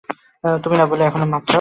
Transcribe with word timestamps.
তুমি 0.63 0.75
না 0.77 0.85
বললে 0.87 1.03
এখনো 1.05 1.23
আমাকে 1.23 1.41
চাও। 1.41 1.49